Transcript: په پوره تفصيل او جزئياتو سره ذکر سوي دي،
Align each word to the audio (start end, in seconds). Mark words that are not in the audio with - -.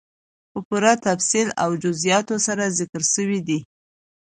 په 0.51 0.59
پوره 0.67 0.93
تفصيل 1.07 1.47
او 1.63 1.69
جزئياتو 1.83 2.35
سره 2.47 2.73
ذکر 2.79 3.01
سوي 3.15 3.39
دي، 3.47 3.59